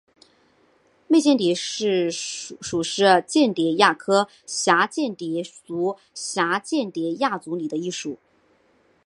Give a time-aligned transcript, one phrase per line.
[1.07, 8.17] 媚蚬蝶属是蚬蝶亚科蛱蚬蝶族蛱蚬蝶亚族里的一个属。